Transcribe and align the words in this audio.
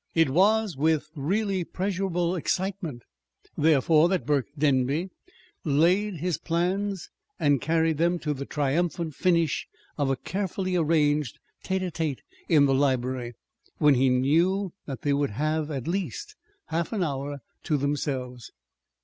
It 0.15 0.31
was 0.31 0.75
with 0.75 1.11
really 1.15 1.63
pleasurable 1.63 2.35
excitement, 2.35 3.03
therefore, 3.55 4.09
that 4.09 4.25
Burke 4.25 4.47
Denby 4.57 5.11
laid 5.63 6.15
his 6.15 6.39
plans 6.39 7.11
and 7.39 7.61
carried 7.61 7.99
them 7.99 8.17
to 8.17 8.33
the 8.33 8.47
triumphant 8.47 9.13
finish 9.13 9.67
of 9.99 10.09
a 10.09 10.15
carefully 10.15 10.75
arranged 10.75 11.37
tête 11.63 11.81
à 11.83 11.91
tête 11.91 12.21
in 12.49 12.65
the 12.65 12.73
library, 12.73 13.35
when 13.77 13.93
he 13.93 14.09
knew 14.09 14.73
that 14.87 15.03
they 15.03 15.13
would 15.13 15.29
have 15.29 15.69
at 15.69 15.87
least 15.87 16.35
half 16.69 16.91
an 16.91 17.03
hour 17.03 17.39
to 17.61 17.77
themselves. 17.77 18.51